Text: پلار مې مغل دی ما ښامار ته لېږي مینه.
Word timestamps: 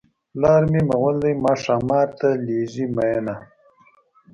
پلار 0.33 0.61
مې 0.71 0.81
مغل 0.89 1.15
دی 1.23 1.33
ما 1.43 1.53
ښامار 1.63 2.09
ته 2.19 2.29
لېږي 2.45 2.85
مینه. 2.95 3.35